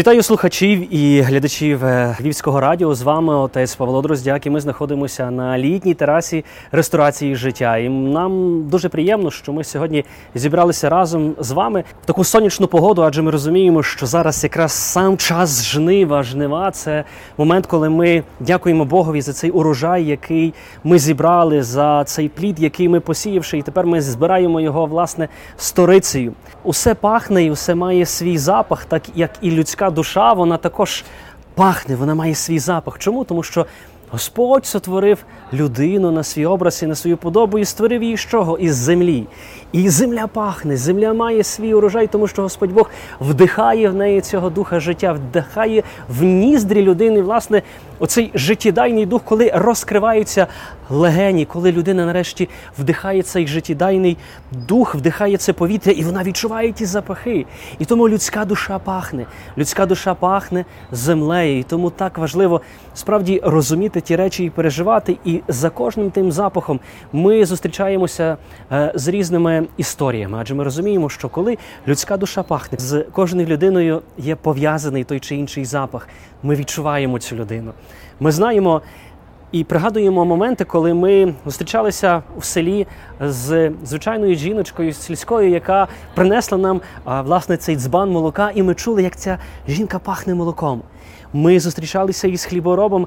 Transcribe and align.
Вітаю 0.00 0.22
слухачів 0.22 0.94
і 0.94 1.20
глядачів 1.20 1.84
е, 1.84 2.16
Львівського 2.20 2.60
радіо. 2.60 2.94
З 2.94 3.02
вами 3.02 3.34
отець 3.34 3.74
Павло 3.74 4.02
Дроздяк. 4.02 4.46
І 4.46 4.50
Ми 4.50 4.60
знаходимося 4.60 5.30
на 5.30 5.58
літній 5.58 5.94
терасі 5.94 6.44
ресторації 6.72 7.36
життя. 7.36 7.76
І 7.76 7.88
нам 7.88 8.62
дуже 8.68 8.88
приємно, 8.88 9.30
що 9.30 9.52
ми 9.52 9.64
сьогодні 9.64 10.04
зібралися 10.34 10.88
разом 10.88 11.34
з 11.38 11.50
вами 11.50 11.84
в 12.02 12.06
таку 12.06 12.24
сонячну 12.24 12.66
погоду, 12.66 13.02
адже 13.02 13.22
ми 13.22 13.30
розуміємо, 13.30 13.82
що 13.82 14.06
зараз 14.06 14.44
якраз 14.44 14.72
сам 14.72 15.16
час 15.16 15.64
жнива, 15.64 16.22
жнива 16.22 16.70
це 16.70 17.04
момент, 17.38 17.66
коли 17.66 17.88
ми 17.88 18.22
дякуємо 18.40 18.84
Богові 18.84 19.20
за 19.20 19.32
цей 19.32 19.50
урожай, 19.50 20.04
який 20.04 20.54
ми 20.84 20.98
зібрали, 20.98 21.62
за 21.62 22.04
цей 22.04 22.28
плід, 22.28 22.60
який 22.60 22.88
ми 22.88 23.00
посіявши, 23.00 23.58
і 23.58 23.62
тепер 23.62 23.86
ми 23.86 24.00
збираємо 24.00 24.60
його 24.60 24.86
власне 24.86 25.28
сторицею. 25.56 26.32
Усе 26.64 26.94
пахне 26.94 27.44
і 27.44 27.50
усе 27.50 27.74
має 27.74 28.06
свій 28.06 28.38
запах, 28.38 28.84
так 28.84 29.02
як 29.14 29.30
і 29.40 29.50
людська 29.50 29.89
душа, 29.90 30.32
вона 30.32 30.56
також 30.56 31.04
пахне, 31.54 31.96
вона 31.96 32.14
має 32.14 32.34
свій 32.34 32.58
запах. 32.58 32.98
Чому? 32.98 33.24
Тому 33.24 33.42
що 33.42 33.66
Господь 34.10 34.66
сотворив 34.66 35.24
людину 35.52 36.10
на 36.10 36.22
свій 36.22 36.46
образ 36.46 36.82
і 36.82 36.86
на 36.86 36.94
свою 36.94 37.16
подобу 37.16 37.58
і 37.58 37.64
створив 37.64 38.02
її 38.02 38.16
з 38.16 38.20
чого? 38.20 38.58
Із 38.58 38.74
землі. 38.74 39.26
І 39.72 39.88
земля 39.88 40.26
пахне, 40.26 40.76
земля 40.76 41.12
має 41.12 41.44
свій 41.44 41.74
урожай, 41.74 42.06
тому 42.06 42.28
що 42.28 42.42
Господь 42.42 42.72
Бог 42.72 42.90
вдихає 43.20 43.88
в 43.88 43.94
неї 43.94 44.20
цього 44.20 44.50
духа 44.50 44.80
життя, 44.80 45.12
вдихає 45.12 45.82
в 46.08 46.22
ніздрі 46.22 46.82
людини, 46.82 47.22
власне, 47.22 47.62
оцей 48.00 48.30
життєдайний 48.34 49.06
дух, 49.06 49.22
коли 49.24 49.50
розкриваються 49.54 50.46
легені, 50.90 51.44
коли 51.44 51.72
людина 51.72 52.06
нарешті 52.06 52.48
вдихає 52.78 53.22
цей 53.22 53.46
життєдайний 53.46 54.16
дух, 54.52 54.94
вдихає 54.94 55.36
це 55.36 55.52
повітря, 55.52 55.92
і 55.92 56.02
вона 56.02 56.22
відчуває 56.22 56.72
ті 56.72 56.84
запахи. 56.86 57.46
І 57.78 57.84
тому 57.84 58.08
людська 58.08 58.44
душа 58.44 58.78
пахне. 58.78 59.26
Людська 59.58 59.86
душа 59.86 60.14
пахне 60.14 60.64
землею. 60.92 61.58
І 61.58 61.62
тому 61.62 61.90
так 61.90 62.18
важливо 62.18 62.60
справді 62.94 63.40
розуміти 63.44 64.00
ті 64.00 64.16
речі 64.16 64.44
і 64.44 64.50
переживати. 64.50 65.16
І 65.24 65.40
за 65.48 65.70
кожним 65.70 66.10
тим 66.10 66.32
запахом 66.32 66.80
ми 67.12 67.44
зустрічаємося 67.44 68.36
е, 68.72 68.92
з 68.94 69.08
різними 69.08 69.66
історіями, 69.76 70.38
адже 70.40 70.54
ми 70.54 70.64
розуміємо, 70.64 71.08
що 71.08 71.28
коли 71.28 71.58
людська 71.88 72.16
душа 72.16 72.42
пахне, 72.42 72.78
з 72.78 73.04
кожною 73.12 73.46
людиною 73.46 74.02
є 74.18 74.36
пов'язаний 74.36 75.04
той 75.04 75.20
чи 75.20 75.36
інший 75.36 75.64
запах. 75.64 76.08
Ми 76.42 76.54
відчуваємо 76.54 77.18
цю 77.18 77.36
людину. 77.36 77.72
Ми 78.20 78.32
знаємо. 78.32 78.82
І 79.52 79.64
пригадуємо 79.64 80.24
моменти, 80.24 80.64
коли 80.64 80.94
ми 80.94 81.34
зустрічалися 81.46 82.22
в 82.38 82.44
селі 82.44 82.86
з 83.20 83.72
звичайною 83.84 84.34
жіночкою 84.34 84.92
сільською, 84.92 85.50
яка 85.50 85.88
принесла 86.14 86.58
нам 86.58 86.80
власне 87.04 87.56
цей 87.56 87.76
дзбан 87.76 88.10
молока, 88.10 88.50
і 88.54 88.62
ми 88.62 88.74
чули, 88.74 89.02
як 89.02 89.16
ця 89.16 89.38
жінка 89.68 89.98
пахне 89.98 90.34
молоком. 90.34 90.82
Ми 91.32 91.60
зустрічалися 91.60 92.28
із 92.28 92.44
хліборобом, 92.44 93.06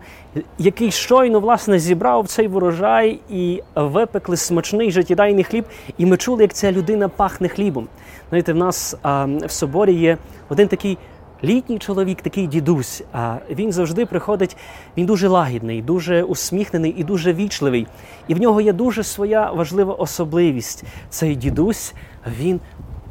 який 0.57 0.91
щойно 0.91 1.39
власне 1.39 1.79
зібрав 1.79 2.27
цей 2.27 2.47
ворожай 2.47 3.19
і 3.29 3.61
випекли 3.75 4.37
смачний 4.37 4.91
життєдайний 4.91 5.43
хліб. 5.43 5.65
І 5.97 6.05
ми 6.05 6.17
чули, 6.17 6.41
як 6.41 6.53
ця 6.53 6.71
людина 6.71 7.09
пахне 7.09 7.47
хлібом. 7.47 7.87
Знаєте, 8.29 8.53
в 8.53 8.55
нас 8.55 8.95
а, 9.01 9.25
в 9.25 9.51
соборі 9.51 9.93
є 9.93 10.17
один 10.49 10.67
такий 10.67 10.97
Літній 11.43 11.79
чоловік, 11.79 12.21
такий 12.21 12.47
дідусь, 12.47 13.03
а 13.13 13.37
він 13.49 13.71
завжди 13.71 14.05
приходить, 14.05 14.57
він 14.97 15.05
дуже 15.05 15.27
лагідний, 15.27 15.81
дуже 15.81 16.23
усміхнений 16.23 16.95
і 16.97 17.03
дуже 17.03 17.33
вічливий. 17.33 17.87
І 18.27 18.33
в 18.33 18.41
нього 18.41 18.61
є 18.61 18.73
дуже 18.73 19.03
своя 19.03 19.51
важлива 19.51 19.93
особливість. 19.93 20.83
Цей 21.09 21.35
дідусь 21.35 21.93
він 22.39 22.59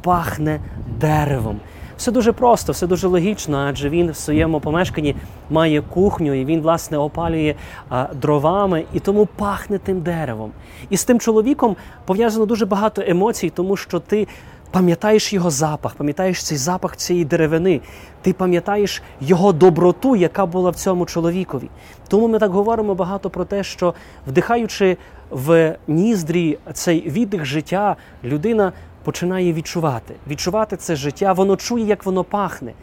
пахне 0.01 0.59
деревом. 0.99 1.59
Все 1.97 2.11
дуже 2.11 2.31
просто, 2.31 2.71
все 2.71 2.87
дуже 2.87 3.07
логічно, 3.07 3.57
адже 3.57 3.89
він 3.89 4.11
в 4.11 4.15
своєму 4.15 4.59
помешканні 4.59 5.15
має 5.49 5.81
кухню 5.81 6.33
і 6.33 6.45
він, 6.45 6.61
власне, 6.61 6.97
опалює 6.97 7.55
а, 7.89 8.07
дровами 8.21 8.85
і 8.93 8.99
тому 8.99 9.25
пахне 9.25 9.77
тим 9.77 10.01
деревом. 10.01 10.51
І 10.89 10.97
з 10.97 11.03
тим 11.03 11.19
чоловіком 11.19 11.75
пов'язано 12.05 12.45
дуже 12.45 12.65
багато 12.65 13.03
емоцій, 13.07 13.49
тому 13.49 13.77
що 13.77 13.99
ти 13.99 14.27
пам'ятаєш 14.73 15.33
його 15.33 15.49
запах, 15.49 15.95
пам'ятаєш 15.95 16.43
цей 16.43 16.57
запах 16.57 16.95
цієї 16.95 17.25
деревини, 17.25 17.81
ти 18.21 18.33
пам'ятаєш 18.33 19.01
його 19.21 19.53
доброту, 19.53 20.15
яка 20.15 20.45
була 20.45 20.69
в 20.69 20.75
цьому 20.75 21.05
чоловікові. 21.05 21.69
Тому 22.07 22.27
ми 22.27 22.39
так 22.39 22.51
говоримо 22.51 22.95
багато 22.95 23.29
про 23.29 23.45
те, 23.45 23.63
що 23.63 23.93
вдихаючи 24.27 24.97
в 25.29 25.75
ніздрі 25.87 26.57
цей 26.73 27.09
віддих 27.09 27.45
життя, 27.45 27.95
людина 28.23 28.71
починає 29.03 29.53
відчувати. 29.53 30.15
Відчувати 30.27 30.77
це 30.77 30.95
життя, 30.95 31.33
воно 31.33 31.55
чує, 31.55 31.85
як 31.85 32.05
воно 32.05 32.23
пахне. 32.23 32.73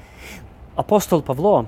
Апостол 0.74 1.22
Павло. 1.22 1.64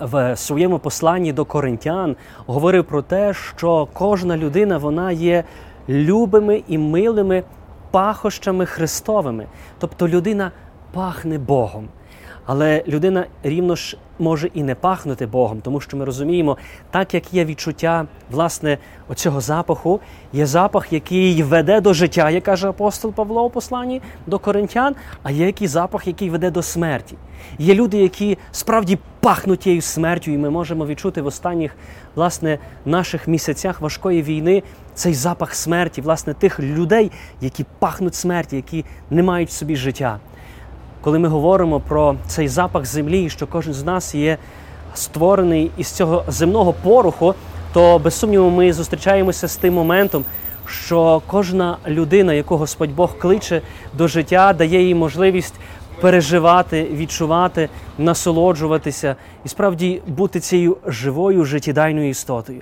В 0.00 0.36
своєму 0.36 0.78
посланні 0.78 1.32
до 1.32 1.44
коринтян 1.44 2.16
говорив 2.46 2.84
про 2.84 3.02
те, 3.02 3.34
що 3.34 3.88
кожна 3.92 4.36
людина 4.36 4.78
вона 4.78 5.12
є 5.12 5.44
любими 5.88 6.62
і 6.68 6.78
милими 6.78 7.42
пахощами 7.90 8.64
Христовими. 8.64 9.46
Тобто 9.78 10.08
людина 10.08 10.52
пахне 10.92 11.38
Богом. 11.38 11.88
Але 12.46 12.84
людина 12.88 13.26
рівно 13.42 13.76
ж 13.76 13.96
може 14.18 14.50
і 14.54 14.62
не 14.62 14.74
пахнути 14.74 15.26
Богом, 15.26 15.60
тому 15.60 15.80
що 15.80 15.96
ми 15.96 16.04
розуміємо, 16.04 16.56
так 16.90 17.14
як 17.14 17.34
є 17.34 17.44
відчуття 17.44 18.06
власне 18.30 18.78
оцього 19.08 19.40
запаху, 19.40 20.00
є 20.32 20.46
запах, 20.46 20.92
який 20.92 21.42
веде 21.42 21.80
до 21.80 21.94
життя, 21.94 22.30
як 22.30 22.44
каже 22.44 22.68
апостол 22.68 23.12
Павло 23.12 23.44
у 23.44 23.50
посланні 23.50 24.02
до 24.26 24.38
коринтян, 24.38 24.94
а 25.22 25.30
є 25.30 25.46
який 25.46 25.68
запах, 25.68 26.06
який 26.06 26.30
веде 26.30 26.50
до 26.50 26.62
смерті. 26.62 27.16
Є 27.58 27.74
люди, 27.74 27.98
які 27.98 28.38
справді 28.52 28.98
пахнуть 29.20 29.60
тією 29.60 29.82
смертю, 29.82 30.30
і 30.30 30.38
ми 30.38 30.50
можемо 30.50 30.86
відчути 30.86 31.22
в 31.22 31.26
останніх 31.26 31.76
власне 32.14 32.58
наших 32.84 33.28
місяцях 33.28 33.80
важкої 33.80 34.22
війни 34.22 34.62
цей 34.94 35.14
запах 35.14 35.54
смерті, 35.54 36.00
власне, 36.00 36.34
тих 36.34 36.60
людей, 36.60 37.12
які 37.40 37.64
пахнуть 37.78 38.14
смерті, 38.14 38.56
які 38.56 38.84
не 39.10 39.22
мають 39.22 39.48
в 39.48 39.52
собі 39.52 39.76
життя 39.76 40.18
коли 41.06 41.18
ми 41.18 41.28
говоримо 41.28 41.80
про 41.80 42.16
цей 42.26 42.48
запах 42.48 42.86
землі, 42.86 43.30
що 43.30 43.46
кожен 43.46 43.74
з 43.74 43.84
нас 43.84 44.14
є 44.14 44.38
створений 44.94 45.70
із 45.76 45.90
цього 45.90 46.24
земного 46.28 46.72
пороху, 46.72 47.34
то 47.72 47.98
без 47.98 48.14
сумніву 48.14 48.50
ми 48.50 48.72
зустрічаємося 48.72 49.48
з 49.48 49.56
тим 49.56 49.74
моментом, 49.74 50.24
що 50.66 51.22
кожна 51.26 51.76
людина, 51.86 52.32
яку 52.32 52.56
Господь 52.56 52.94
Бог 52.94 53.18
кличе 53.18 53.62
до 53.94 54.08
життя, 54.08 54.52
дає 54.52 54.82
їй 54.82 54.94
можливість 54.94 55.54
переживати, 56.00 56.84
відчувати, 56.92 57.68
насолоджуватися 57.98 59.16
і 59.44 59.48
справді 59.48 60.02
бути 60.06 60.40
цією 60.40 60.76
живою 60.86 61.44
життєдайною 61.44 62.08
істотою. 62.08 62.60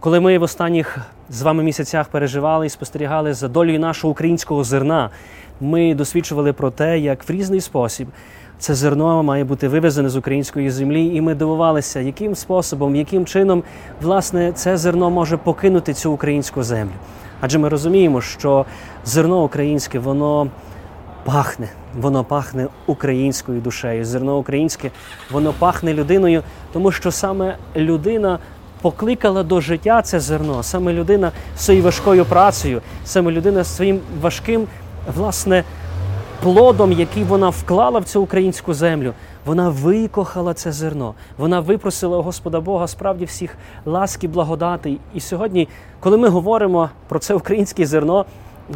Коли 0.00 0.20
ми 0.20 0.38
в 0.38 0.42
останніх 0.42 0.98
з 1.28 1.42
вами 1.42 1.62
місяцях 1.62 2.08
переживали 2.08 2.66
і 2.66 2.70
спостерігали 2.70 3.34
за 3.34 3.48
долею 3.48 3.80
нашого 3.80 4.10
українського 4.10 4.64
зерна, 4.64 5.10
ми 5.60 5.94
досвідчували 5.94 6.52
про 6.52 6.70
те, 6.70 6.98
як 6.98 7.28
в 7.28 7.32
різний 7.32 7.60
спосіб 7.60 8.08
це 8.58 8.74
зерно 8.74 9.22
має 9.22 9.44
бути 9.44 9.68
вивезене 9.68 10.08
з 10.08 10.16
української 10.16 10.70
землі, 10.70 11.06
і 11.06 11.20
ми 11.20 11.34
дивувалися, 11.34 12.00
яким 12.00 12.34
способом, 12.34 12.96
яким 12.96 13.26
чином 13.26 13.62
власне 14.02 14.52
це 14.52 14.76
зерно 14.76 15.10
може 15.10 15.36
покинути 15.36 15.94
цю 15.94 16.12
українську 16.12 16.62
землю. 16.62 16.92
Адже 17.40 17.58
ми 17.58 17.68
розуміємо, 17.68 18.20
що 18.20 18.66
зерно 19.04 19.44
українське, 19.44 19.98
воно 19.98 20.48
пахне, 21.24 21.68
воно 22.00 22.24
пахне 22.24 22.66
українською 22.86 23.60
душею. 23.60 24.04
Зерно 24.04 24.38
українське, 24.38 24.90
воно 25.30 25.52
пахне 25.58 25.94
людиною, 25.94 26.42
тому 26.72 26.92
що 26.92 27.10
саме 27.10 27.56
людина. 27.76 28.38
Покликала 28.80 29.42
до 29.42 29.60
життя 29.60 30.02
це 30.02 30.20
зерно, 30.20 30.62
саме 30.62 30.92
людина 30.92 31.32
своєю 31.56 31.84
важкою 31.84 32.24
працею, 32.24 32.82
саме 33.04 33.32
людина 33.32 33.64
своїм 33.64 34.00
важким 34.20 34.66
власне, 35.16 35.64
плодом, 36.42 36.92
який 36.92 37.24
вона 37.24 37.48
вклала 37.48 38.00
в 38.00 38.04
цю 38.04 38.22
українську 38.22 38.74
землю, 38.74 39.12
вона 39.46 39.68
викохала 39.68 40.54
це 40.54 40.72
зерно. 40.72 41.14
Вона 41.38 41.60
випросила 41.60 42.18
у 42.18 42.22
Господа 42.22 42.60
Бога 42.60 42.86
справді 42.88 43.24
всіх 43.24 43.56
ласки, 43.84 44.28
благодати. 44.28 44.96
І 45.14 45.20
сьогодні, 45.20 45.68
коли 46.00 46.18
ми 46.18 46.28
говоримо 46.28 46.90
про 47.08 47.18
це 47.18 47.34
українське 47.34 47.86
зерно, 47.86 48.26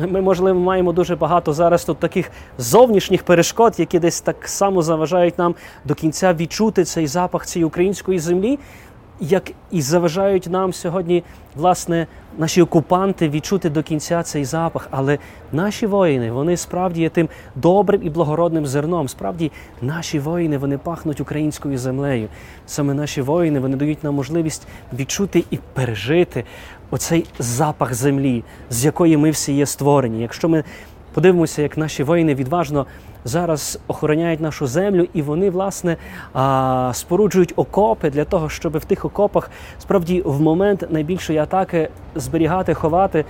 ми, 0.08 0.20
можливо, 0.20 0.60
маємо 0.60 0.92
дуже 0.92 1.16
багато 1.16 1.52
зараз 1.52 1.84
тут 1.84 1.98
таких 1.98 2.30
зовнішніх 2.58 3.22
перешкод, 3.22 3.74
які 3.78 3.98
десь 3.98 4.20
так 4.20 4.48
само 4.48 4.82
заважають 4.82 5.38
нам 5.38 5.54
до 5.84 5.94
кінця 5.94 6.34
відчути 6.34 6.84
цей 6.84 7.06
запах 7.06 7.46
цієї 7.46 7.64
української 7.64 8.18
землі 8.18 8.58
як 9.20 9.52
і 9.70 9.82
заважають 9.82 10.46
нам 10.46 10.72
сьогодні, 10.72 11.24
власне, 11.56 12.06
наші 12.38 12.62
окупанти 12.62 13.28
відчути 13.28 13.70
до 13.70 13.82
кінця 13.82 14.22
цей 14.22 14.44
запах. 14.44 14.88
Але 14.90 15.18
наші 15.52 15.86
воїни, 15.86 16.32
вони 16.32 16.56
справді 16.56 17.00
є 17.00 17.08
тим 17.08 17.28
добрим 17.54 18.00
і 18.04 18.10
благородним 18.10 18.66
зерном. 18.66 19.08
Справді, 19.08 19.52
наші 19.82 20.18
воїни 20.18 20.58
вони 20.58 20.78
пахнуть 20.78 21.20
українською 21.20 21.78
землею. 21.78 22.28
Саме 22.66 22.94
наші 22.94 23.22
воїни 23.22 23.60
вони 23.60 23.76
дають 23.76 24.04
нам 24.04 24.14
можливість 24.14 24.66
відчути 24.92 25.44
і 25.50 25.58
пережити 25.72 26.44
оцей 26.90 27.26
запах 27.38 27.94
землі, 27.94 28.44
з 28.70 28.84
якої 28.84 29.16
ми 29.16 29.30
всі 29.30 29.52
є 29.52 29.66
створені. 29.66 30.22
Якщо 30.22 30.48
ми 30.48 30.64
Подивимося, 31.14 31.62
як 31.62 31.76
наші 31.76 32.02
воїни 32.02 32.34
відважно 32.34 32.86
зараз 33.24 33.78
охороняють 33.86 34.40
нашу 34.40 34.66
землю, 34.66 35.06
і 35.14 35.22
вони, 35.22 35.50
власне, 35.50 35.96
споруджують 36.92 37.52
окопи 37.56 38.10
для 38.10 38.24
того, 38.24 38.48
щоб 38.48 38.78
в 38.78 38.84
тих 38.84 39.04
окопах 39.04 39.50
справді 39.78 40.22
в 40.24 40.40
момент 40.40 40.86
найбільшої 40.90 41.38
атаки 41.38 41.88
зберігати, 42.14 42.74
ховати 42.74 43.24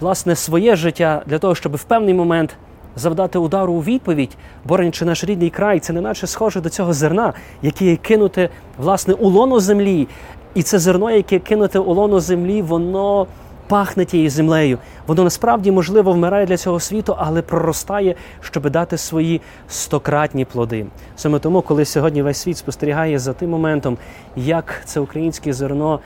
власне 0.00 0.36
своє 0.36 0.76
життя 0.76 1.22
для 1.26 1.38
того, 1.38 1.54
щоб 1.54 1.76
в 1.76 1.84
певний 1.84 2.14
момент. 2.14 2.56
Завдати 2.96 3.38
удару 3.38 3.72
у 3.72 3.80
відповідь, 3.80 4.36
боронячи 4.64 5.04
наш 5.04 5.24
рідний 5.24 5.50
край, 5.50 5.80
це 5.80 5.92
не 5.92 6.00
наче 6.00 6.26
схоже 6.26 6.60
до 6.60 6.68
цього 6.68 6.92
зерна, 6.92 7.32
яке 7.62 7.96
кинуте 7.96 8.48
власне 8.78 9.14
у 9.14 9.28
лоно 9.28 9.60
землі. 9.60 10.08
І 10.54 10.62
це 10.62 10.78
зерно, 10.78 11.10
яке 11.10 11.38
кинуте 11.38 11.78
у 11.78 11.94
лоно 11.94 12.20
землі, 12.20 12.62
воно 12.62 13.26
пахне 13.68 14.04
тією 14.04 14.30
землею. 14.30 14.78
Воно 15.06 15.24
насправді, 15.24 15.70
можливо, 15.70 16.12
вмирає 16.12 16.46
для 16.46 16.56
цього 16.56 16.80
світу, 16.80 17.16
але 17.18 17.42
проростає, 17.42 18.14
щоб 18.40 18.70
дати 18.70 18.98
свої 18.98 19.40
стократні 19.68 20.44
плоди. 20.44 20.86
Саме 21.16 21.38
тому, 21.38 21.62
коли 21.62 21.84
сьогодні 21.84 22.22
весь 22.22 22.38
світ 22.38 22.58
спостерігає 22.58 23.18
за 23.18 23.32
тим 23.32 23.50
моментом, 23.50 23.98
як 24.36 24.82
це 24.84 25.00
українське 25.00 25.52
зерно. 25.52 26.00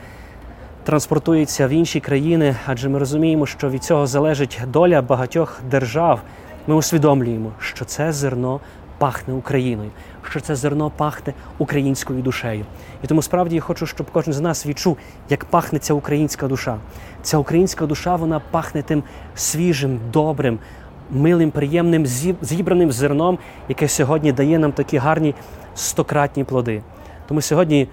Транспортується 0.83 1.67
в 1.67 1.69
інші 1.69 1.99
країни, 1.99 2.55
адже 2.65 2.89
ми 2.89 2.99
розуміємо, 2.99 3.45
що 3.45 3.69
від 3.69 3.83
цього 3.83 4.07
залежить 4.07 4.59
доля 4.67 5.01
багатьох 5.01 5.61
держав. 5.71 6.21
Ми 6.67 6.75
усвідомлюємо, 6.75 7.51
що 7.59 7.85
це 7.85 8.11
зерно 8.11 8.59
пахне 8.97 9.33
Україною, 9.33 9.89
що 10.29 10.39
це 10.39 10.55
зерно 10.55 10.89
пахне 10.89 11.33
українською 11.57 12.21
душею. 12.21 12.65
І 13.03 13.07
тому 13.07 13.21
справді 13.21 13.55
я 13.55 13.61
хочу, 13.61 13.85
щоб 13.85 14.11
кожен 14.11 14.33
з 14.33 14.39
нас 14.39 14.65
відчув, 14.65 14.97
як 15.29 15.45
пахне 15.45 15.79
ця 15.79 15.93
українська 15.93 16.47
душа. 16.47 16.77
Ця 17.21 17.37
українська 17.37 17.85
душа 17.85 18.15
вона 18.15 18.41
пахне 18.51 18.81
тим 18.81 19.03
свіжим, 19.35 19.99
добрим, 20.13 20.59
милим, 21.11 21.51
приємним, 21.51 22.05
зібраним 22.41 22.91
зерном, 22.91 23.37
яке 23.69 23.87
сьогодні 23.87 24.31
дає 24.31 24.59
нам 24.59 24.71
такі 24.71 24.97
гарні 24.97 25.35
стократні 25.75 26.43
плоди. 26.43 26.81
Тому 27.27 27.41
сьогодні. 27.41 27.87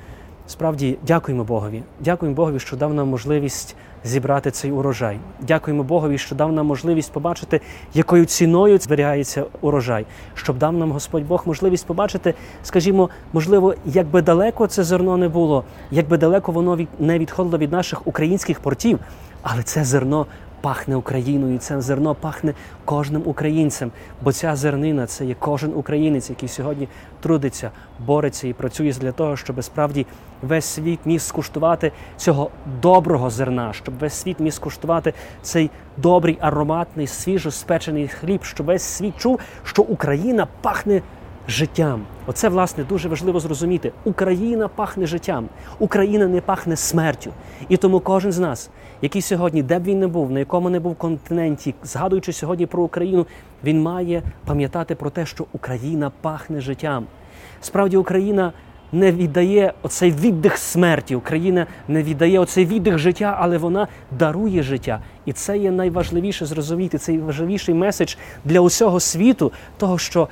Справді 0.46 0.98
дякуємо 1.06 1.44
Богові. 1.44 1.82
Дякуємо 2.00 2.36
Богові, 2.36 2.58
що 2.58 2.76
дав 2.76 2.94
нам 2.94 3.08
можливість 3.08 3.76
зібрати 4.04 4.50
цей 4.50 4.70
урожай. 4.70 5.18
Дякуємо 5.40 5.82
Богові, 5.82 6.18
що 6.18 6.34
дав 6.34 6.52
нам 6.52 6.66
можливість 6.66 7.12
побачити, 7.12 7.60
якою 7.94 8.24
ціною 8.24 8.78
зберігається 8.78 9.44
урожай, 9.60 10.06
щоб 10.34 10.58
дав 10.58 10.72
нам 10.72 10.92
Господь 10.92 11.26
Бог 11.26 11.42
можливість 11.46 11.86
побачити, 11.86 12.34
скажімо, 12.62 13.10
можливо, 13.32 13.74
як 13.86 14.06
би 14.06 14.22
далеко 14.22 14.66
це 14.66 14.84
зерно 14.84 15.16
не 15.16 15.28
було, 15.28 15.64
як 15.90 16.08
би 16.08 16.18
далеко 16.18 16.52
воно 16.52 16.78
не 16.98 17.18
відходило 17.18 17.58
від 17.58 17.72
наших 17.72 18.06
українських 18.06 18.60
портів, 18.60 18.98
але 19.42 19.62
це 19.62 19.84
зерно 19.84 20.26
пахне 20.64 20.96
Україною, 20.96 21.54
і 21.54 21.58
це 21.58 21.80
зерно 21.80 22.14
пахне 22.14 22.54
кожним 22.84 23.22
українцем. 23.24 23.90
Бо 24.22 24.32
ця 24.32 24.56
зернина 24.56 25.06
це 25.06 25.24
є 25.24 25.36
кожен 25.38 25.72
українець, 25.74 26.30
який 26.30 26.48
сьогодні 26.48 26.88
трудиться, 27.20 27.70
бореться 28.06 28.48
і 28.48 28.52
працює 28.52 28.92
для 28.92 29.12
того, 29.12 29.36
щоб 29.36 29.64
справді 29.64 30.06
весь 30.42 30.64
світ 30.64 31.00
міг 31.04 31.20
скуштувати 31.20 31.92
цього 32.16 32.50
доброго 32.82 33.30
зерна, 33.30 33.72
щоб 33.72 33.98
весь 33.98 34.14
світ 34.14 34.40
міг 34.40 34.52
скуштувати 34.52 35.14
цей 35.42 35.70
добрий 35.96 36.38
ароматний, 36.40 37.06
свіжо 37.06 37.50
спечений 37.50 38.08
хліб, 38.08 38.44
щоб 38.44 38.66
весь 38.66 38.82
світ 38.82 39.14
чув, 39.18 39.40
що 39.64 39.82
Україна 39.82 40.46
пахне 40.62 41.02
життям. 41.48 42.02
Оце, 42.26 42.48
власне, 42.48 42.84
дуже 42.84 43.08
важливо 43.08 43.40
зрозуміти. 43.40 43.92
Україна 44.04 44.68
пахне 44.68 45.06
життям, 45.06 45.48
Україна 45.78 46.26
не 46.26 46.40
пахне 46.40 46.76
смертю. 46.76 47.30
І 47.68 47.76
тому 47.76 48.00
кожен 48.00 48.32
з 48.32 48.38
нас, 48.38 48.70
який 49.02 49.22
сьогодні, 49.22 49.62
де 49.62 49.78
б 49.78 49.84
він 49.84 49.98
не 49.98 50.06
був, 50.06 50.30
на 50.30 50.38
якому 50.38 50.70
не 50.70 50.80
був 50.80 50.94
континенті, 50.94 51.74
згадуючи 51.82 52.32
сьогодні 52.32 52.66
про 52.66 52.82
Україну, 52.82 53.26
він 53.64 53.82
має 53.82 54.22
пам'ятати 54.46 54.94
про 54.94 55.10
те, 55.10 55.26
що 55.26 55.46
Україна 55.52 56.10
пахне 56.20 56.60
життям. 56.60 57.06
Справді, 57.60 57.96
Україна. 57.96 58.52
Не 58.92 59.12
віддає 59.12 59.72
оцей 59.82 60.10
віддих 60.10 60.58
смерті, 60.58 61.14
Україна 61.14 61.66
не 61.88 62.02
віддає 62.02 62.38
оцей 62.38 62.66
віддих 62.66 62.98
життя, 62.98 63.36
але 63.40 63.58
вона 63.58 63.88
дарує 64.18 64.62
життя. 64.62 65.00
І 65.24 65.32
це 65.32 65.58
є 65.58 65.70
найважливіше 65.70 66.46
зрозуміти. 66.46 66.98
Це 66.98 67.12
найважливіший 67.12 67.74
меседж 67.74 68.14
для 68.44 68.60
усього 68.60 69.00
світу, 69.00 69.52
того 69.78 69.98
що 69.98 70.28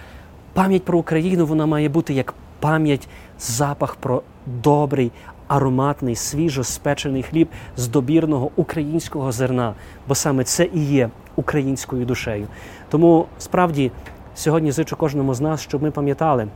Пам'ять 0.55 0.85
про 0.85 0.99
Україну 0.99 1.47
вона 1.47 1.67
має 1.67 1.89
бути 1.89 2.15
як 2.15 2.35
пам'ять, 2.61 3.09
запах 3.39 3.95
про 3.95 4.23
добрий, 4.47 5.13
ароматний, 5.49 6.17
свіжо 6.17 6.65
спечений 6.65 7.23
хліб 7.23 7.49
з 7.77 7.89
добірного 7.89 8.51
українського 8.57 9.33
зерна, 9.33 9.75
бо 10.09 10.15
саме 10.15 10.45
це 10.45 10.69
і 10.75 10.85
є 10.85 11.11
українською 11.37 12.07
душею. 12.07 12.47
Тому 12.91 13.27
справді 13.39 13.91
сьогодні 14.35 14.73
зичу 14.73 14.97
кожному 14.97 15.35
з 15.35 15.41
нас, 15.41 15.61
щоб 15.61 15.83
ми 15.83 15.91
пам'ятали 15.91 16.49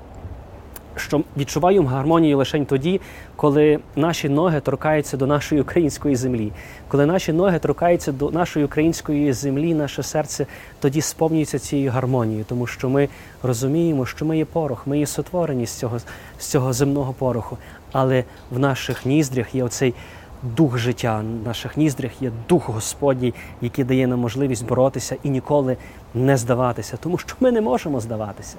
що 0.97 1.23
відчуваємо 1.37 1.89
гармонію 1.89 2.39
лише 2.39 2.65
тоді, 2.65 3.01
коли 3.37 3.79
наші 3.97 4.29
ноги 4.29 4.61
торкаються 4.61 5.17
до 5.17 5.27
нашої 5.27 5.61
української 5.61 6.17
землі. 6.17 6.53
Коли 6.89 7.07
наші 7.07 7.33
ноги 7.33 7.59
торкаються 7.59 8.13
до 8.13 8.31
нашої 8.31 8.65
української 8.65 9.33
землі, 9.33 9.75
наше 9.75 10.03
серце 10.03 10.47
тоді 10.81 11.01
сповнюється 11.01 11.59
цією 11.59 11.91
гармонією, 11.91 12.45
тому 12.49 12.67
що 12.67 12.89
ми 12.89 13.09
розуміємо, 13.43 14.07
що 14.07 14.25
ми 14.25 14.39
є 14.39 14.45
порох, 14.45 14.87
ми 14.87 14.99
є 14.99 15.07
сотворені 15.07 15.67
з 15.67 15.73
цього, 15.73 15.99
з 16.39 16.47
цього 16.47 16.73
земного 16.73 17.13
пороху, 17.13 17.59
але 17.93 18.25
в 18.51 18.59
наших 18.59 19.07
ніздрях 19.07 19.55
є 19.55 19.65
оцей. 19.65 19.95
Дух 20.43 20.79
життя 20.79 21.25
в 21.43 21.47
наших 21.47 21.77
ніздрях 21.77 22.23
є 22.23 22.33
дух 22.49 22.69
Господній, 22.69 23.35
який 23.61 23.85
дає 23.85 24.07
нам 24.07 24.19
можливість 24.19 24.67
боротися 24.67 25.17
і 25.23 25.31
ніколи 25.31 25.77
не 26.15 26.37
здаватися, 26.37 26.97
тому 26.97 27.19
що 27.19 27.37
ми 27.41 27.53
не 27.53 27.61
можемо 27.61 28.01
здаватися, 28.01 28.57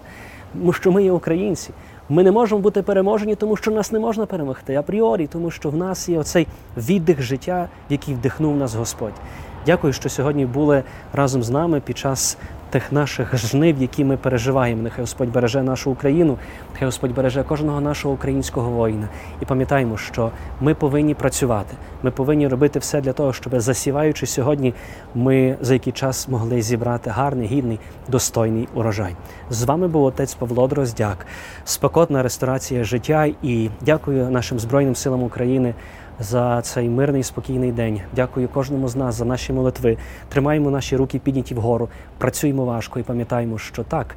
тому 0.53 0.73
що 0.73 0.91
ми 0.91 1.03
є 1.03 1.11
українці. 1.11 1.69
Ми 2.09 2.23
не 2.23 2.31
можемо 2.31 2.61
бути 2.61 2.81
переможені, 2.81 3.35
тому 3.35 3.55
що 3.55 3.71
нас 3.71 3.91
не 3.91 3.99
можна 3.99 4.25
перемогти 4.25 4.75
апріорі, 4.75 5.27
тому 5.27 5.51
що 5.51 5.69
в 5.69 5.75
нас 5.75 6.09
є 6.09 6.19
оцей 6.19 6.47
віддих 6.77 7.21
життя, 7.21 7.69
який 7.89 8.13
вдихнув 8.13 8.57
нас 8.57 8.75
Господь. 8.75 9.13
Дякую, 9.65 9.93
що 9.93 10.09
сьогодні 10.09 10.45
були 10.45 10.83
разом 11.13 11.43
з 11.43 11.49
нами 11.49 11.79
під 11.79 11.97
час 11.97 12.37
тих 12.77 12.91
наших 12.91 13.37
жнив, 13.37 13.81
які 13.81 14.05
ми 14.05 14.17
переживаємо. 14.17 14.81
Нехай 14.81 15.01
Господь 15.01 15.31
береже 15.31 15.63
нашу 15.63 15.91
Україну, 15.91 16.37
нехай 16.73 16.85
Господь 16.85 17.13
береже 17.13 17.43
кожного 17.43 17.81
нашого 17.81 18.13
українського 18.13 18.69
воїна. 18.69 19.07
І 19.41 19.45
пам'ятаємо, 19.45 19.97
що 19.97 20.31
ми 20.61 20.73
повинні 20.73 21.13
працювати. 21.13 21.75
Ми 22.03 22.11
повинні 22.11 22.47
робити 22.47 22.79
все 22.79 23.01
для 23.01 23.13
того, 23.13 23.33
щоб 23.33 23.59
засіваючи 23.59 24.25
сьогодні, 24.25 24.73
ми 25.15 25.57
за 25.61 25.73
який 25.73 25.93
час 25.93 26.27
могли 26.27 26.61
зібрати 26.61 27.09
гарний, 27.09 27.47
гідний, 27.47 27.79
достойний 28.07 28.67
урожай. 28.73 29.15
З 29.49 29.63
вами 29.63 29.87
був 29.87 30.03
отець 30.03 30.33
Павло 30.33 30.67
Дроздяк, 30.67 31.25
спокотна 31.65 32.23
ресторація 32.23 32.83
життя 32.83 33.29
і 33.43 33.69
дякую 33.81 34.29
нашим 34.29 34.59
Збройним 34.59 34.95
силам 34.95 35.23
України 35.23 35.73
за 36.19 36.61
цей 36.61 36.89
мирний 36.89 37.23
спокійний 37.23 37.71
день. 37.71 38.01
Дякую 38.15 38.47
кожному 38.47 38.87
з 38.87 38.95
нас 38.95 39.15
за 39.15 39.25
наші 39.25 39.53
молитви. 39.53 39.97
Тримаємо 40.29 40.71
наші 40.71 40.95
руки 40.95 41.19
підняті 41.19 41.55
вгору, 41.55 41.89
працюємо 42.17 42.65
важко 42.65 42.99
і 42.99 43.03
пам'ятаємо, 43.03 43.57
що 43.57 43.83
так 43.83 44.15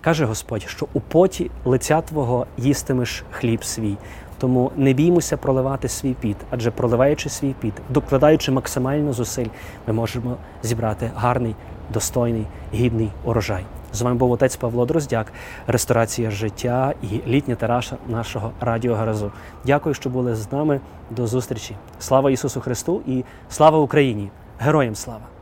каже 0.00 0.24
Господь, 0.24 0.62
що 0.62 0.86
у 0.92 1.00
поті 1.00 1.50
лиця 1.64 2.00
Твого 2.00 2.46
їстимеш 2.58 3.24
хліб 3.30 3.64
свій. 3.64 3.96
Тому 4.38 4.70
не 4.76 4.92
біймося 4.92 5.36
проливати 5.36 5.88
свій 5.88 6.14
піт, 6.14 6.36
адже 6.50 6.70
проливаючи 6.70 7.28
свій 7.28 7.54
піт, 7.60 7.74
докладаючи 7.88 8.52
максимально 8.52 9.12
зусиль, 9.12 9.46
ми 9.86 9.92
можемо 9.92 10.36
зібрати 10.62 11.10
гарний, 11.16 11.54
достойний, 11.92 12.46
гідний 12.74 13.10
урожай. 13.24 13.64
З 13.92 14.02
вами 14.02 14.16
був 14.16 14.30
отець 14.30 14.56
Павло 14.56 14.86
Дроздяк, 14.86 15.32
ресторація 15.66 16.30
життя 16.30 16.94
і 17.02 17.30
літня 17.30 17.54
тераша 17.54 17.96
нашого 18.08 18.52
радіо 18.60 18.94
Гаразу. 18.94 19.32
Дякую, 19.64 19.94
що 19.94 20.10
були 20.10 20.34
з 20.34 20.52
нами. 20.52 20.80
До 21.10 21.26
зустрічі. 21.26 21.76
Слава 21.98 22.30
Ісусу 22.30 22.60
Христу 22.60 23.02
і 23.06 23.24
слава 23.48 23.78
Україні! 23.78 24.30
Героям 24.58 24.94
слава! 24.94 25.37